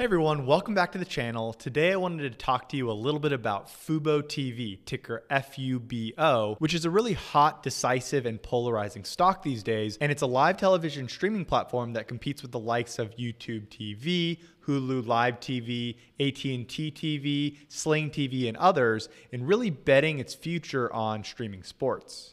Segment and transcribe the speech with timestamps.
[0.00, 1.52] Hey everyone, welcome back to the channel.
[1.52, 6.56] Today I wanted to talk to you a little bit about Fubo TV, ticker FUBO,
[6.58, 10.56] which is a really hot, decisive, and polarizing stock these days, and it's a live
[10.56, 16.64] television streaming platform that competes with the likes of YouTube TV, Hulu Live TV, AT&T
[16.96, 22.32] TV, Sling TV, and others, and really betting its future on streaming sports.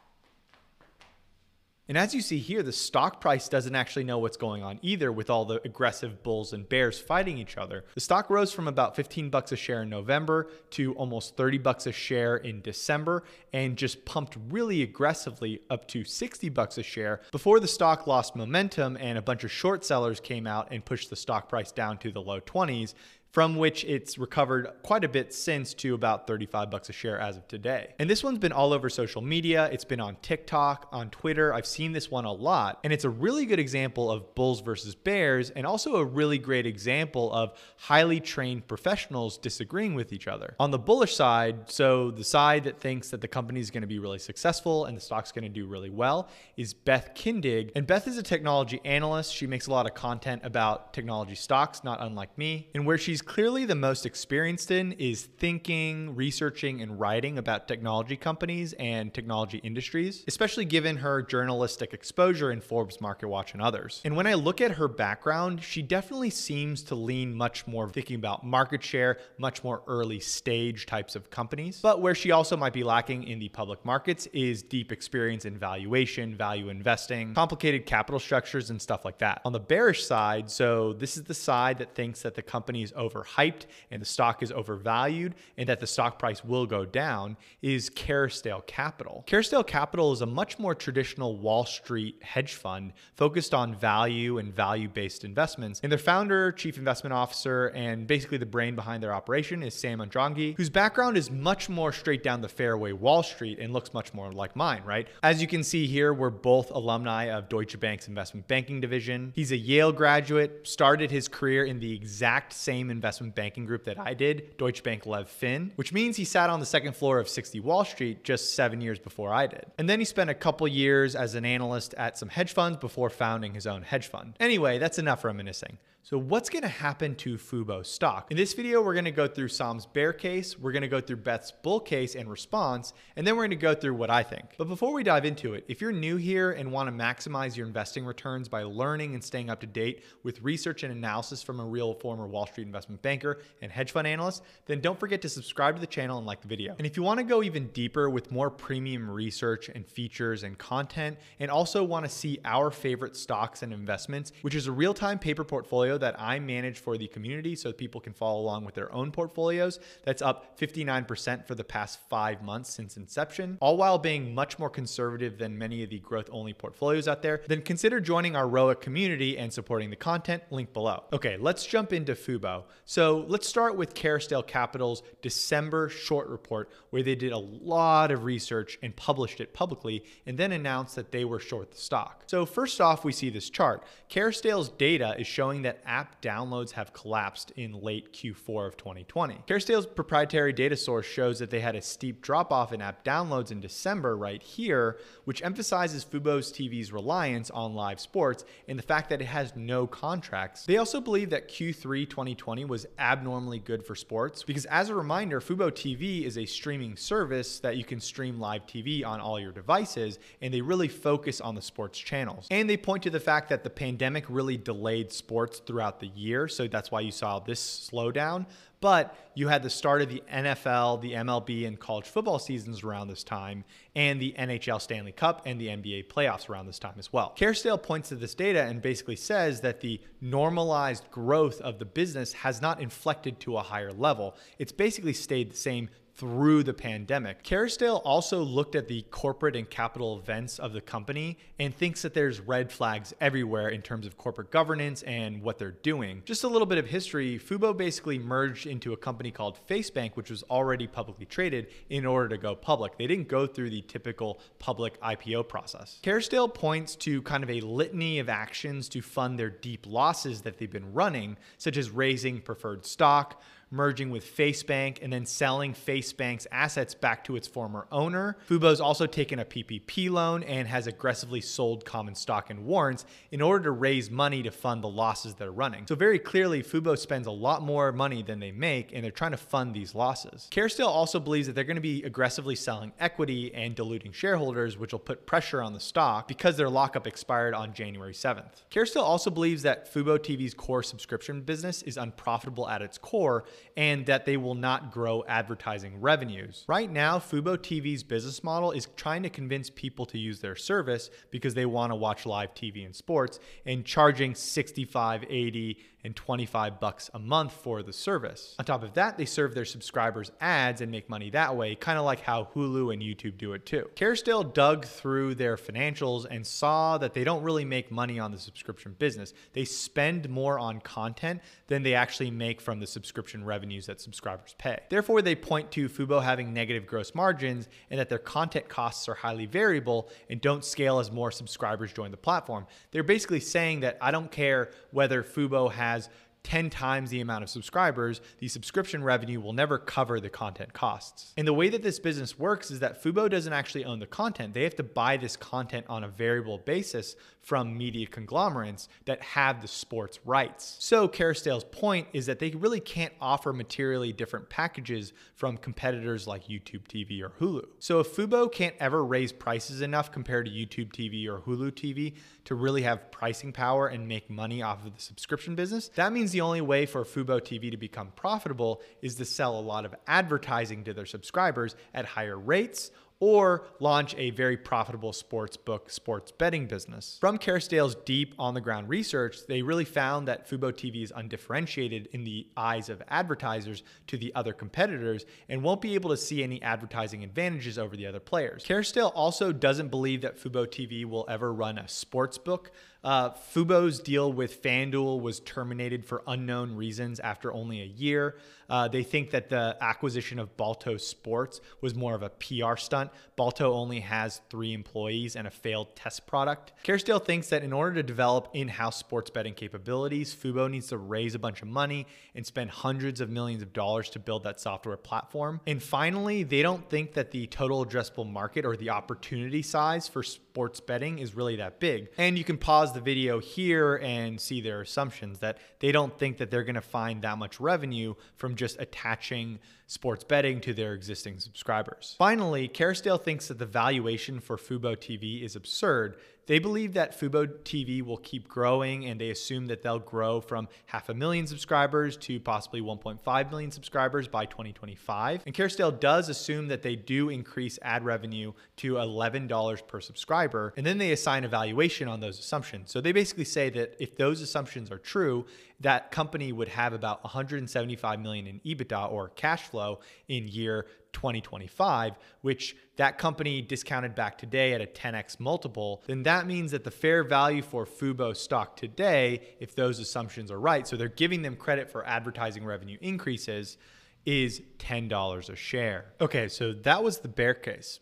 [1.88, 5.10] And as you see here, the stock price doesn't actually know what's going on either
[5.10, 7.86] with all the aggressive bulls and bears fighting each other.
[7.96, 11.88] The stock rose from about 15 bucks a share in November to almost 30 bucks
[11.88, 17.22] a share in December and just pumped really aggressively up to 60 bucks a share
[17.32, 21.10] before the stock lost momentum and a bunch of short sellers came out and pushed
[21.10, 22.96] the stock price down to the low 20s
[23.32, 27.38] from which it's recovered quite a bit since to about 35 bucks a share as
[27.38, 27.94] of today.
[28.00, 29.70] And this one's been all over social media.
[29.72, 31.54] It's been on TikTok, on Twitter.
[31.54, 32.80] I've seen this one a lot.
[32.84, 36.66] And it's a really good example of bulls versus bears and also a really great
[36.66, 40.56] example of highly trained professionals disagreeing with each other.
[40.60, 43.88] On the bullish side, so the side that thinks that the company is going to
[43.88, 47.72] be really successful and the stock's going to do really well is Beth Kindig.
[47.76, 49.34] And Beth is a technology analyst.
[49.34, 52.70] She makes a lot of content about technology stocks, not unlike me.
[52.74, 58.18] And where she's clearly the most experienced in is thinking, researching, and writing about technology
[58.18, 64.02] companies and technology industries, especially given her journalistic exposure in Forbes, MarketWatch, and others.
[64.04, 68.16] And when I look at her background, she definitely seems to lean much more thinking
[68.16, 71.80] about market share, much more early stage types of companies.
[71.82, 75.58] But where she also might be lacking in the public markets is deep experience in
[75.58, 79.42] valuation, value investing, complicated capital structures, and stuff like that.
[79.46, 82.94] On the bearish side, so this is the side that thinks that the company is
[82.96, 87.38] over overhyped and the stock is overvalued and that the stock price will go down
[87.62, 89.24] is Kerrisdale Capital.
[89.28, 94.54] Kerrisdale Capital is a much more traditional Wall Street hedge fund focused on value and
[94.54, 95.80] value based investments.
[95.84, 100.06] And their founder, chief investment officer, and basically the brain behind their operation is Sahm
[100.06, 104.14] Adrangi, whose background is much more straight down the fairway Wall Street and looks much
[104.14, 105.08] more like mine, right?
[105.24, 109.32] As you can see here, we're both alumni of Deutsche Bank's investment banking division.
[109.36, 114.00] He's a Yale graduate, started his career in the exact same investment banking group that
[114.00, 117.30] I did, Deutsche Bank Lev Fin, which means he sat on the second floor of
[117.30, 119.66] 60 Wall Street just seven years before I did.
[119.78, 123.10] And then he spent a couple years as an analyst at some hedge funds before
[123.10, 124.34] founding his own hedge fund.
[124.40, 125.78] Anyway, that's enough reminiscing.
[126.10, 128.32] So what's to happen to Fubo stock?
[128.32, 131.52] In this video, we're to go through Sam's bear case, we're to go through Beth's
[131.52, 134.56] bull case and response, and then we're to go through what I think.
[134.58, 137.68] But before we dive into it, if you're new here and want to maximize your
[137.68, 141.66] investing returns by learning and staying up to date with research and analysis from a
[141.66, 145.76] real former Wall Street investment banker and hedge fund analyst, then don't forget to subscribe
[145.76, 146.74] to the channel and like the video.
[146.78, 150.58] And if you want to go even deeper with more premium research and features and
[150.58, 155.20] content, and also want to see our favorite stocks and investments, which is a real-time
[155.20, 158.92] paper portfolio that I manage for the community so people can follow along with their
[158.94, 159.80] own portfolios.
[160.04, 164.70] That's up 59% for the past five months since inception, all while being much more
[164.70, 167.42] conservative than many of the growth only portfolios out there.
[167.48, 171.04] Then consider joining our ROIC community and supporting the content, link below.
[171.14, 172.64] Okay, let's jump into Fubo.
[172.86, 178.24] So let's start with Kerrisdale Capital's December short report, where they did a lot of
[178.24, 182.24] research and published it publicly, and then announced that they were short the stock.
[182.28, 183.84] So first off, we see this chart.
[184.10, 189.42] Kerrisdale's data is showing that app downloads have collapsed in late Q4 of 2020.
[189.48, 193.52] Kerrisdale's proprietary data source shows that they had a steep drop off in app downloads
[193.52, 199.10] in December right here, which emphasizes Fubo's TV's reliance on live sports and the fact
[199.10, 200.66] that it has no contracts.
[200.66, 205.40] They also believe that Q3 2020 was abnormally good for sports because as a reminder,
[205.40, 209.52] Fubo TV is a streaming service that you can stream live TV on all your
[209.52, 212.48] devices and they really focus on the sports channels.
[212.52, 216.48] And they point to the fact that the pandemic really delayed sports throughout the year.
[216.48, 218.46] So that's why you saw this slowdown.
[218.80, 223.08] But you had the start of the NFL, the MLB, and college football seasons around
[223.08, 223.64] this time,
[223.96, 227.34] and the NHL Stanley Cup and the NBA playoffs around this time as well.
[227.36, 232.34] Kerrisdale points to this data and basically says that the normalized growth of the business
[232.34, 234.36] has not inflected to a higher level.
[234.60, 237.44] It's basically stayed the same through the pandemic.
[237.44, 242.16] Kerrisdale also looked at the corporate and capital events of the company and thinks that
[242.16, 246.24] there's red flags everywhere in terms of corporate governance and what they're doing.
[246.26, 250.32] Just a little bit of history, Fubo basically merged into a company called FaceBank, which
[250.32, 252.98] was already publicly traded in order to go public.
[252.98, 256.00] They didn't go through the typical public IPO process.
[256.02, 260.58] Kerrisdale points to kind of a litany of actions to fund their deep losses that
[260.58, 266.48] they've been running, such as raising preferred stock, merging with FaceBank and then selling FaceBank's
[266.52, 268.38] assets back to its former owner.
[268.50, 273.42] Fubo's also taken a PPP loan and has aggressively sold common stock and warrants in
[273.42, 275.86] order to raise money to fund the losses they're running.
[275.88, 279.32] So very clearly, Fubo spends a lot more money than they make, and they're trying
[279.32, 280.48] to fund these losses.
[280.52, 284.92] Kerrisdale also believes that they're going to be aggressively selling equity and diluting shareholders, which
[284.92, 288.64] will put pressure on the stock because their lockup expired on January 7th.
[288.72, 293.44] Kerrisdale also believes that Fubo TV's core subscription business is unprofitable at its core
[293.76, 296.66] and that they will not grow advertising revenues.
[296.68, 301.10] Right now, Fubo TV's business model is trying to convince people to use their service
[301.32, 305.78] because they want to watch live TV and sports and charging 65, 80,
[306.08, 308.56] and 25 bucks a month for the service.
[308.58, 312.00] On top of that, they serve their subscribers ads and make money that way, kind
[312.00, 313.90] of like how Hulu and YouTube do it too.
[313.96, 318.40] Kerrisdale dug through their financials and saw that they don't really make money on the
[318.40, 319.34] subscription business.
[319.52, 324.56] They spend more on content than they actually make from the subscription revenues that subscribers
[324.58, 324.80] pay.
[324.90, 329.14] Therefore, they point to Fubo having negative gross margins and that their content costs are
[329.14, 332.66] highly variable and don't scale as more subscribers join the platform.
[332.92, 336.10] They're basically saying that I don't care whether Fubo has has
[336.48, 341.34] 10 times the amount of subscribers, the subscription revenue will never cover the content costs.
[341.36, 344.54] And the way that this business works is that Fubo doesn't actually own the content.
[344.54, 349.62] They have to buy this content on a variable basis from media conglomerates that have
[349.62, 350.78] the sports rights.
[350.80, 356.48] So Kerrisdale's point is that they really can't offer materially different packages from competitors like
[356.48, 357.66] YouTube TV or Hulu.
[357.80, 362.16] So if Fubo can't ever raise prices enough compared to YouTube TV or Hulu TV
[362.46, 366.32] to really have pricing power and make money off of the subscription business, that means
[366.32, 369.96] the only way for Fubo TV to become profitable is to sell a lot of
[370.08, 376.32] advertising to their subscribers at higher rates or launch a very profitable sports book sports
[376.32, 377.18] betting business.
[377.20, 382.10] From Kerrisdale's deep on the ground research, they really found that Fubo TV is undifferentiated
[382.12, 386.44] in the eyes of advertisers to the other competitors and won't be able to see
[386.44, 388.64] any advertising advantages over the other players.
[388.64, 392.72] Kerrisdale also doesn't believe that Fubo TV will ever run a sports book
[393.08, 398.36] uh, Fubo's deal with FanDuel was terminated for unknown reasons after only a year.
[398.70, 403.12] Uh, they think that the acquisition of Balto Sports was more of a PR stunt.
[403.38, 406.74] Balto only has three employees and a failed test product.
[406.84, 410.98] Kerrisdale thinks that in order to develop in house sports betting capabilities, Fubo needs to
[410.98, 414.60] raise a bunch of money and spend hundreds of millions of dollars to build that
[414.60, 415.62] software platform.
[415.66, 420.24] And finally, they don't think that the total addressable market or the opportunity size for
[420.24, 422.10] sports betting is really that big.
[422.18, 426.38] And you can pause the video here and see their assumptions that they don't think
[426.38, 430.94] that they're going to find that much revenue from just attaching sports betting to their
[430.94, 432.16] existing subscribers.
[432.18, 436.18] Finally, Kerrisdale thinks that the valuation for Fubo TV is absurd.
[436.48, 440.70] They believe that Fubo TV will keep growing and they assume that they'll grow from
[440.86, 445.44] half a million subscribers to possibly 1.5 million subscribers by 2025.
[445.46, 450.74] And Kerrisdale does assume that they do increase ad revenue to $11 per subscriber.
[450.78, 452.92] And then they assign a valuation on those assumptions.
[452.92, 455.46] So they basically say that if those assumptions are true,
[455.82, 460.00] that company would have about 175 million in EBITDA or cash flow
[460.30, 460.88] in year
[461.18, 466.84] 2025, which that company discounted back today at a 10x multiple, then that means that
[466.84, 471.42] the fair value for Fubo stock today, if those assumptions are right, so they're giving
[471.42, 473.80] them credit for advertising revenue increases,
[474.28, 476.06] is $10 a share.
[476.22, 478.00] Okay, so that was the bear case.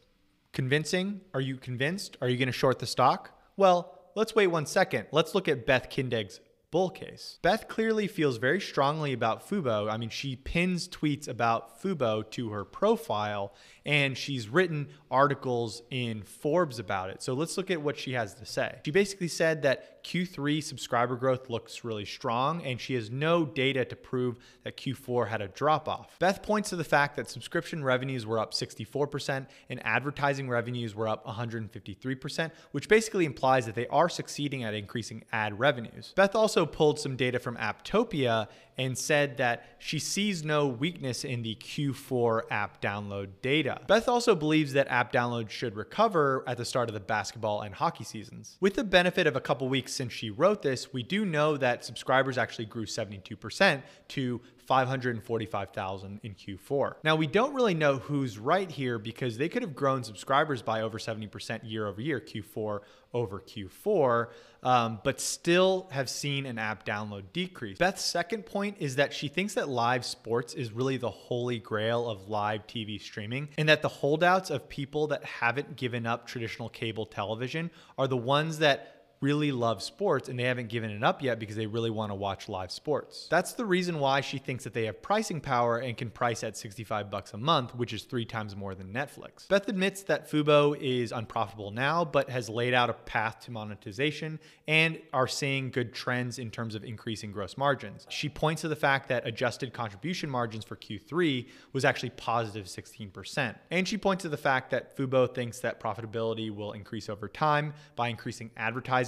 [0.51, 1.21] Convincing?
[1.33, 2.17] Are you convinced?
[2.19, 3.31] Are you going to short the stock?
[3.55, 5.07] Well, let's wait one second.
[5.13, 6.41] Let's look at Beth Kindig's
[6.75, 7.39] bull case.
[7.41, 9.89] Beth clearly feels very strongly about Fubo.
[9.89, 13.53] I mean, she pins tweets about Fubo to her profile
[13.85, 17.23] and she's written articles in Forbes about it.
[17.23, 18.79] So let's look at what she has to say.
[18.83, 23.83] She basically said that Q3 subscriber growth looks really strong, and she has no data
[23.85, 26.19] to prove that Q4 had a drop off.
[26.19, 31.07] Beth points to the fact that subscription revenues were up 64% and advertising revenues were
[31.07, 36.13] up 153%, which basically implies that they are succeeding at increasing ad revenues.
[36.15, 38.47] Beth also pulled some data from Apptopia
[38.77, 43.81] and said that she sees no weakness in the Q4 app download data.
[43.87, 47.75] Beth also believes that app downloads should recover at the start of the basketball and
[47.75, 48.57] hockey seasons.
[48.59, 51.85] With the benefit of a couple weeks since she wrote this, we do know that
[51.85, 56.95] subscribers actually grew 72% to 545,000 in Q4.
[57.03, 60.81] Now, we don't really know who's right here because they could have grown subscribers by
[60.81, 62.79] over 70% year over year, Q4
[63.13, 64.27] over Q4,
[64.63, 67.77] um, but still have seen an app download decrease.
[67.77, 72.09] Beth's second point is that she thinks that live sports is really the holy grail
[72.09, 76.69] of live TV streaming, and that the holdouts of people that haven't given up traditional
[76.69, 78.94] cable television are the ones that
[79.25, 82.15] really love sports and they haven't given it up yet because they really want to
[82.15, 83.27] watch live sports.
[83.31, 86.55] That's the reason why she thinks that they have pricing power and can price at
[86.55, 89.47] 65 bucks a month, which is 3 times more than Netflix.
[89.47, 94.39] Beth admits that Fubo is unprofitable now but has laid out a path to monetization
[94.67, 98.05] and are seeing good trends in terms of increasing gross margins.
[98.09, 103.55] She points to the fact that adjusted contribution margins for Q3 was actually positive 16%.
[103.71, 107.73] And she points to the fact that Fubo thinks that profitability will increase over time
[107.95, 108.51] by increasing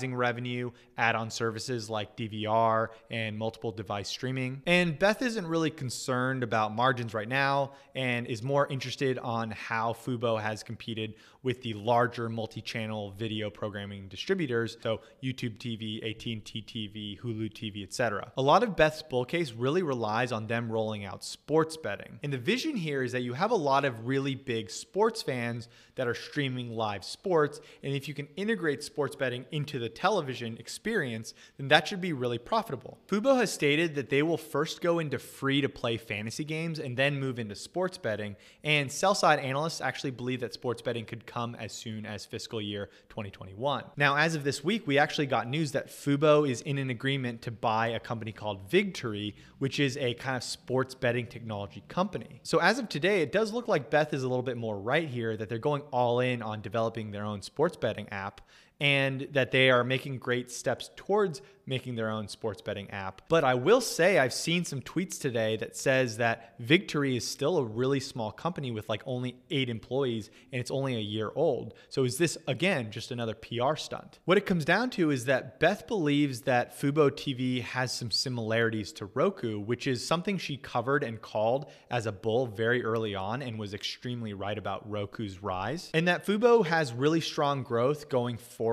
[0.07, 4.61] advertising revenue, add on services like DVR and multiple device streaming.
[4.65, 9.93] And Beth isn't really concerned about margins right now and is more interested on how
[9.93, 11.15] Fubo has competed
[11.47, 18.33] with the larger multi-channel video programming distributors, so YouTube TV, AT&T TV, Hulu TV, etc.
[18.35, 22.19] A lot of Beth's bull case really relies on them rolling out sports betting.
[22.21, 25.69] And the vision here is that you have a lot of really big sports fans
[25.95, 30.57] that are streaming live sports, and if you can integrate sports betting into the television
[30.57, 32.97] experience, then that should be really profitable.
[33.07, 36.97] Fubo has stated that they will first go into free to play fantasy games and
[36.97, 38.35] then move into sports betting,
[38.65, 42.61] and sell side analysts actually believe that sports betting could come as soon as fiscal
[42.61, 43.83] year 2021.
[43.95, 47.41] Now, as of this week, we actually got news that Fubo is in an agreement
[47.43, 52.39] to buy a company called Vigtory, which is a kind of sports betting technology company.
[52.43, 55.07] So, as of today, it does look like Beth is a little bit more right
[55.07, 58.41] here that they're going all in on developing their own sports betting app
[58.79, 63.21] and that they are making great steps towards making their own sports betting app.
[63.27, 67.57] But I will say I've seen some tweets today that says that Vigtory is still
[67.57, 71.73] a really small company with like only 8 employees and it's only a year old.
[71.89, 74.19] So is this again just another PR stunt?
[74.23, 78.93] What it comes down to is that Beth believes that Fubo TV has some similarities
[78.93, 83.41] to Roku, which is something she covered and called as a bull very early on
[83.41, 85.91] and was extremely right about Roku's rise.
[85.93, 88.66] And that Fubo has really strong growth going forward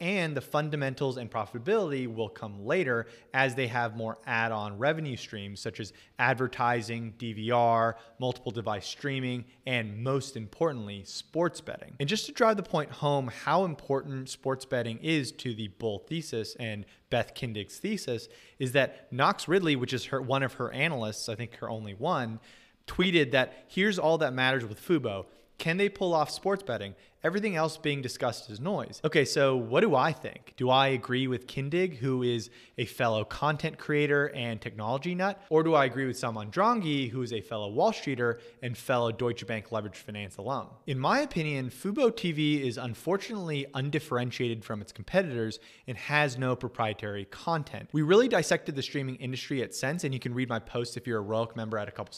[0.00, 5.16] and the fundamentals and profitability will come later as they have more add on revenue
[5.16, 11.94] streams such as advertising, DVR, multiple device streaming, and most importantly, sports betting.
[12.00, 16.00] And just to drive the point home how important sports betting is to the bull
[16.00, 18.28] thesis and Beth Kindig's thesis
[18.58, 21.94] is that Knox Ridley, which is her one of her analysts, I think her only
[21.94, 22.40] one,
[22.86, 25.26] tweeted that here's all that matters with Fubo.
[25.58, 26.94] Can they pull off sports betting?
[27.22, 28.98] Everything else being discussed is noise.
[29.04, 30.54] Okay, so what do I think?
[30.56, 32.48] Do I agree with Kindig, who is
[32.78, 35.44] a fellow content creator and technology nut?
[35.50, 39.12] Or do I agree with Sahm Adrangi, who is a fellow Wall Streeter and fellow
[39.12, 40.68] Deutsche Bank leveraged finance alum?
[40.86, 47.26] In my opinion, Fubo TV is unfortunately undifferentiated from its competitors and has no proprietary
[47.26, 47.90] content.
[47.92, 51.06] We really dissected the streaming industry at Sense, and you can read my post if
[51.06, 52.10] you're a Royal member at a couple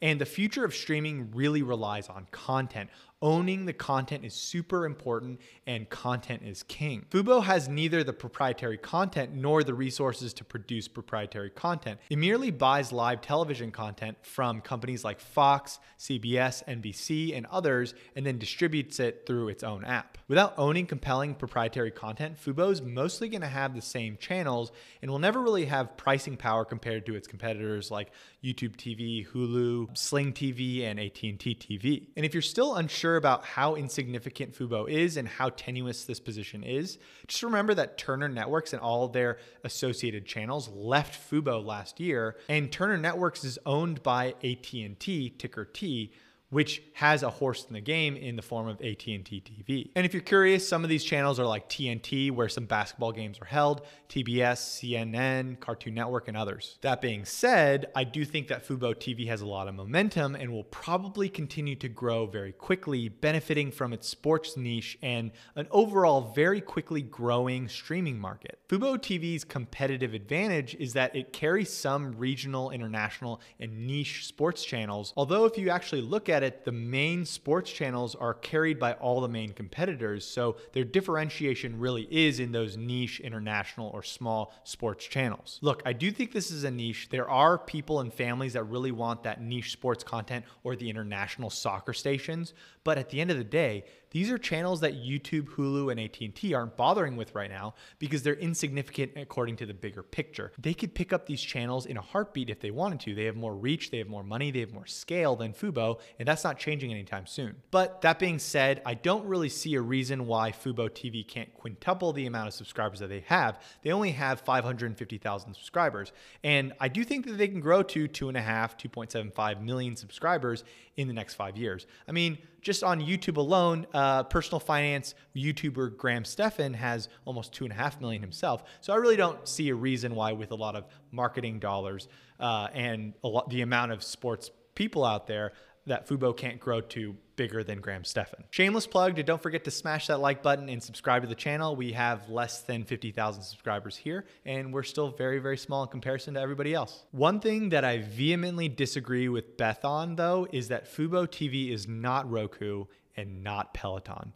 [0.00, 2.90] And the future of streaming really relies on content
[3.22, 7.06] owning the content is super important and content is king.
[7.10, 12.00] Fubo has neither the proprietary content nor the resources to produce proprietary content.
[12.10, 18.26] It merely buys live television content from companies like Fox, CBS, NBC, and others, and
[18.26, 20.18] then distributes it through its own app.
[20.26, 25.10] Without owning compelling proprietary content, Fubo is mostly going to have the same channels and
[25.10, 28.10] will never really have pricing power compared to its competitors like
[28.42, 32.08] YouTube TV, Hulu, Sling TV, and AT&T TV.
[32.16, 36.62] And if you're still unsure about how insignificant Fubo is and how tenuous this position
[36.62, 42.36] is, just remember that Turner Networks and all their associated channels left Fubo last year,
[42.48, 46.12] and Turner Networks is owned by AT&T, ticker T,
[46.52, 49.90] which has a horse in the game in the form of AT&T TV.
[49.96, 53.38] And if you're curious, some of these channels are like TNT where some basketball games
[53.40, 56.76] are held, TBS, CNN, Cartoon Network and others.
[56.82, 60.52] That being said, I do think that Fubo TV has a lot of momentum and
[60.52, 66.32] will probably continue to grow very quickly, benefiting from its sports niche and an overall
[66.34, 68.58] very quickly growing streaming market.
[68.68, 75.14] Fubo TV's competitive advantage is that it carries some regional, international, and niche sports channels.
[75.16, 78.94] Although if you actually look at at it, the main sports channels are carried by
[78.94, 80.24] all the main competitors.
[80.24, 85.58] So their differentiation really is in those niche international or small sports channels.
[85.62, 87.08] Look, I do think this is a niche.
[87.10, 91.50] There are people and families that really want that niche sports content or the international
[91.50, 92.54] soccer stations.
[92.84, 96.54] But at the end of the day, these are channels that YouTube, Hulu, and AT&T
[96.54, 100.52] aren't bothering with right now because they're insignificant according to the bigger picture.
[100.58, 103.14] They could pick up these channels in a heartbeat if they wanted to.
[103.14, 106.28] They have more reach, they have more money, they have more scale than Fubo, and
[106.28, 107.56] that's not changing anytime soon.
[107.70, 112.12] But that being said, I don't really see a reason why Fubo TV can't quintuple
[112.12, 113.62] the amount of subscribers that they have.
[113.82, 116.12] They only have 550,000 subscribers.
[116.44, 119.96] And I do think that they can grow to two and a half, 2.75 million
[119.96, 120.64] subscribers
[120.96, 121.86] in the next five years.
[122.06, 127.64] I mean, just on YouTube alone, uh, personal finance YouTuber Graham Stephan has almost two
[127.64, 128.64] and a half million himself.
[128.80, 132.08] So I really don't see a reason why, with a lot of marketing dollars
[132.40, 135.52] uh, and lot, the amount of sports people out there,
[135.86, 138.44] that Fubo can't grow to bigger than Graham Stephan.
[138.50, 141.74] Shameless plug to don't forget to smash that like button and subscribe to the channel.
[141.74, 146.34] We have less than 50,000 subscribers here, and we're still very, very small in comparison
[146.34, 147.04] to everybody else.
[147.10, 151.88] One thing that I vehemently disagree with Beth on, though, is that Fubo TV is
[151.88, 152.84] not Roku
[153.16, 154.32] and not Peloton.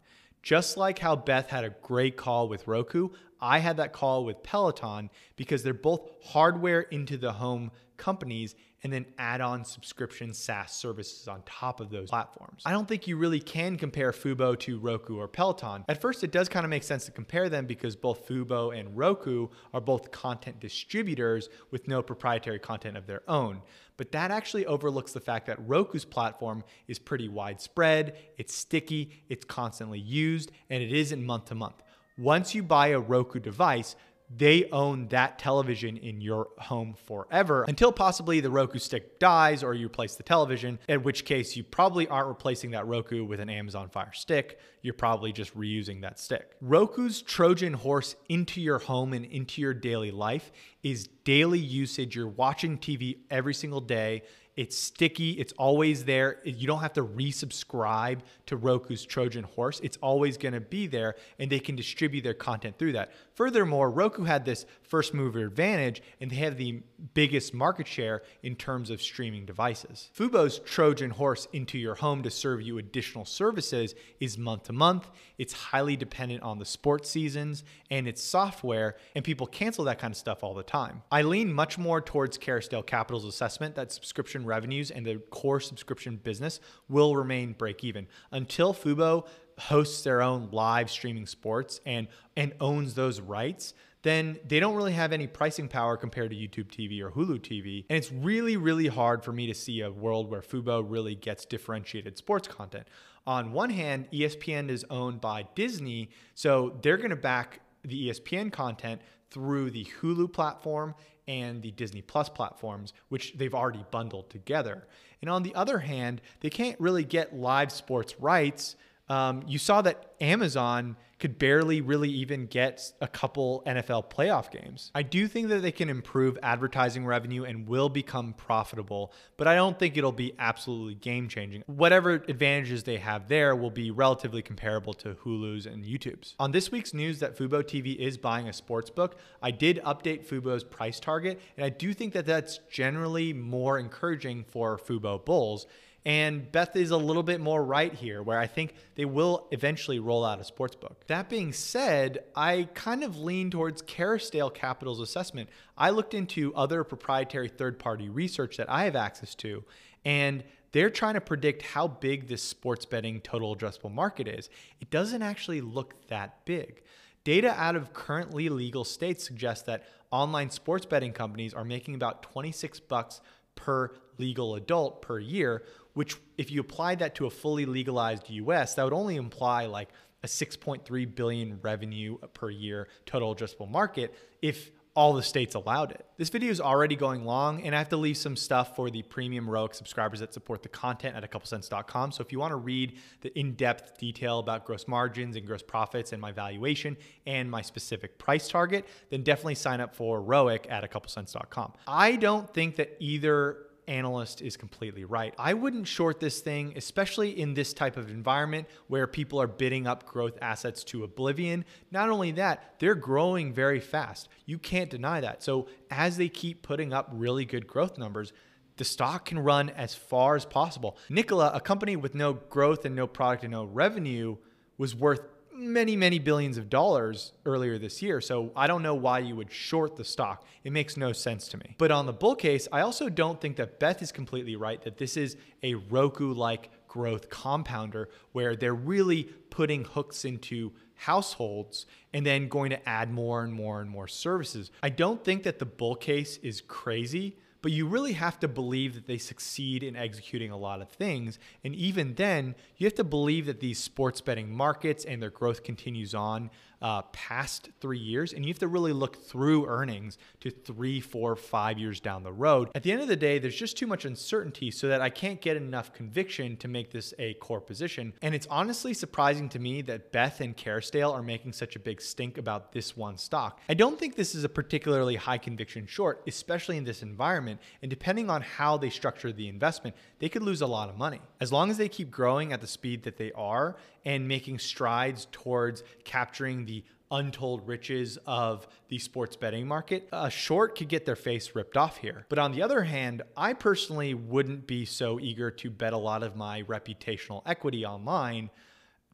[0.47, 3.09] Just like how Beth had a great call with Roku,
[3.41, 8.93] I had that call with Peloton because they're both hardware into the home companies and
[8.93, 12.63] then add on subscription SaaS services on top of those platforms.
[12.65, 15.83] I don't think you really can compare Fubo to Roku or Peloton.
[15.89, 18.97] At first, it does kind of make sense to compare them because both Fubo and
[18.97, 23.61] Roku are both content distributors with no proprietary content of their own.
[23.97, 29.43] But that actually overlooks the fact that Roku's platform is pretty widespread, it's sticky, it's
[29.43, 31.81] constantly used, and it isn't month to month.
[32.17, 33.95] Once you buy a Roku device,
[34.35, 39.73] they own that television in your home forever until possibly the Roku stick dies or
[39.73, 43.49] you replace the television, in which case you probably aren't replacing that Roku with an
[43.49, 44.59] Amazon Fire Stick.
[44.81, 46.55] You're probably just reusing that stick.
[46.61, 50.51] Roku's Trojan horse into your home and into your daily life
[50.83, 52.15] is daily usage.
[52.15, 54.23] You're watching TV every single day.
[54.57, 55.33] It's sticky.
[55.33, 56.39] It's always there.
[56.43, 59.79] You don't have to resubscribe to Roku's Trojan horse.
[59.83, 63.11] It's always going to be there, and they can distribute their content through that.
[63.37, 66.81] Furthermore, Roku had this first mover advantage, and they have the
[67.13, 70.09] biggest market share in terms of streaming devices.
[70.17, 75.11] Fubo's Trojan horse into your home to serve you additional services is month to month.
[75.37, 80.11] It's highly dependent on the sports seasons and its software, and people cancel that kind
[80.11, 81.03] of stuff all the time.
[81.11, 86.15] I lean much more towards Kerrisdale Capital's assessment that subscription revenues and the core subscription
[86.15, 89.27] business will remain break even until Fubo
[89.59, 93.73] hosts their own live streaming sports and and owns those rights
[94.03, 97.83] then they don't really have any pricing power compared to YouTube TV or Hulu TV.
[97.89, 101.45] And it's really, really hard for me to see a world where Fubo really gets
[101.45, 102.87] differentiated sports content.
[103.25, 108.51] On one hand, ESPN is owned by Disney, so they're going to back the ESPN
[108.51, 110.95] content through the Hulu platform
[111.27, 114.87] and the Disney Plus platforms, which they've already bundled together.
[115.21, 118.77] And on the other hand, they can't really get live sports rights.
[119.09, 124.91] Um, you saw that Amazon could barely really even get a couple NFL playoff games.
[124.93, 129.55] I do think that they can improve advertising revenue and will become profitable, but I
[129.55, 131.63] don't think it'll be absolutely game changing.
[131.65, 136.35] Whatever advantages they have there will be relatively comparable to Hulu's and YouTube's.
[136.39, 140.25] On this week's news that Fubo TV is buying a sports book, I did update
[140.25, 145.65] Fubo's price target, and I do think that that's generally more encouraging for Fubo Bulls.
[146.05, 149.99] And Beth is a little bit more right here, where I think they will eventually
[149.99, 151.05] roll out a sports book.
[151.07, 155.49] That being said, I kind of lean towards Kerrisdale Capital's assessment.
[155.77, 159.65] I looked into other proprietary third party research that I have access to,
[160.05, 164.49] and they're trying to predict how big this sports betting total addressable market is.
[164.79, 166.83] It doesn't actually look that big.
[167.23, 172.23] Data out of currently legal states suggests that online sports betting companies are making about
[172.23, 173.19] 26 bucks
[173.55, 175.63] per legal adult per year,
[175.97, 179.89] which if you apply that to a fully legalized US, that would only imply like
[180.21, 186.05] a 6.3 billion revenue per year total addressable market if all the states allowed it.
[186.17, 189.01] This video is already going long and I have to leave some stuff for the
[189.01, 192.11] premium ROIC subscribers that support the content at a couple cents.com.
[192.11, 196.13] So if you want to read the in-depth detail about gross margins and gross profits
[196.13, 200.83] and my valuation and my specific price target, then definitely sign up for ROIC at
[200.83, 201.73] a couple cents.com.
[201.87, 205.33] I don't think that either analyst is completely right.
[205.37, 209.87] I wouldn't short this thing, especially in this type of environment where people are bidding
[209.87, 211.65] up growth assets to oblivion.
[211.91, 214.29] Not only that, they're growing very fast.
[214.45, 215.43] You can't deny that.
[215.43, 218.33] So as they keep putting up really good growth numbers,
[218.77, 220.97] the stock can run as far as possible.
[221.09, 224.37] Nikola, a company with no growth and no product and no revenue,
[224.77, 225.21] was worth
[225.57, 228.21] many, many billions of dollars earlier this year.
[228.21, 230.45] So I don't know why you would short the stock.
[230.63, 231.75] It makes no sense to me.
[231.77, 234.97] But on the bull case, I also don't think that Beth is completely right that
[234.97, 242.25] this is a Roku like growth compounder where they're really putting hooks into households and
[242.25, 244.71] then going to add more and more and more services.
[244.81, 247.37] I don't think that the bull case is crazy
[247.67, 251.37] but you really have to believe that they succeed in executing a lot of things.
[251.65, 255.63] And even then, you have to believe that these sports betting markets and their growth
[255.63, 256.49] continues on
[256.81, 258.33] uh, past three years.
[258.33, 262.31] And you have to really look through earnings to three, four, five years down the
[262.31, 262.69] road.
[262.75, 265.41] At the end of the day, there's just too much uncertainty so that I can't
[265.41, 268.13] get enough conviction to make this a core position.
[268.21, 272.01] And it's honestly surprising to me that Beth and Kerrisdale are making such a big
[272.01, 273.61] stink about this one stock.
[273.69, 277.59] I don't think this is a particularly high conviction short, especially in this environment.
[277.81, 281.21] And depending on how they structure the investment, they could lose a lot of money.
[281.39, 285.27] As long as they keep growing at the speed that they are and making strides
[285.33, 291.17] towards capturing the untold riches of the sports betting market, a short could get their
[291.17, 292.25] face ripped off here.
[292.29, 296.23] But on the other hand, I personally wouldn't be so eager to bet a lot
[296.23, 298.49] of my reputational equity online,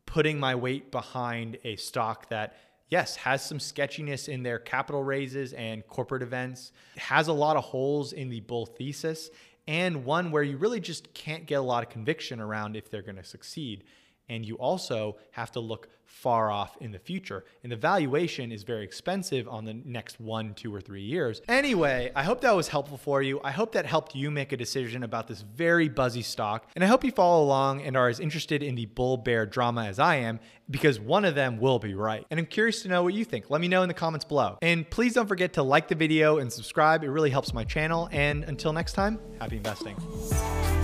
[0.06, 2.56] putting my weight behind a stock that
[2.90, 7.64] yes, has some sketchiness in their capital raises and corporate events, has a lot of
[7.64, 9.32] holes in the bull thesis,
[9.66, 13.02] and one where you really just can't get a lot of conviction around if they're
[13.02, 13.84] going to succeed
[14.30, 17.44] and you also have to look far off in the future.
[17.64, 21.42] And the valuation is very expensive on the next one, two, or three years.
[21.48, 23.42] Anyway, I hope that was helpful for you.
[23.44, 26.70] I hope that helped you make a decision about this very buzzy stock.
[26.76, 29.86] And I hope you follow along and are as interested in the bull bear drama
[29.86, 32.26] as I am, because one of them will be right.
[32.30, 33.50] And I'm curious to know what you think.
[33.50, 34.58] Let me know in the comments below.
[34.62, 37.04] And please don't forget to like the video and subscribe.
[37.04, 38.08] It really helps my channel.
[38.12, 40.83] And until next time, happy investing.